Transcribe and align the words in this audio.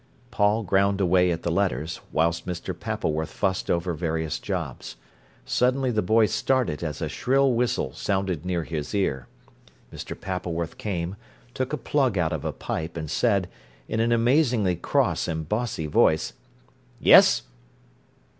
Paul 0.31 0.63
ground 0.63 0.99
away 0.99 1.29
at 1.29 1.43
the 1.43 1.51
letters, 1.51 2.01
whilst 2.11 2.47
Mr. 2.47 2.73
Pappleworth 2.73 3.29
fussed 3.29 3.69
over 3.69 3.93
various 3.93 4.39
jobs. 4.39 4.95
Suddenly 5.45 5.91
the 5.91 6.01
boy 6.01 6.25
started 6.25 6.83
as 6.83 7.03
a 7.03 7.07
shrill 7.07 7.53
whistle 7.53 7.93
sounded 7.93 8.43
near 8.43 8.63
his 8.63 8.95
ear. 8.95 9.27
Mr. 9.93 10.19
Pappleworth 10.19 10.79
came, 10.79 11.17
took 11.53 11.71
a 11.71 11.77
plug 11.77 12.17
out 12.17 12.33
of 12.33 12.43
a 12.43 12.51
pipe, 12.51 12.97
and 12.97 13.11
said, 13.11 13.47
in 13.87 13.99
an 13.99 14.11
amazingly 14.11 14.75
cross 14.75 15.27
and 15.27 15.47
bossy 15.47 15.85
voice: 15.85 16.33
"Yes?" 16.99 17.43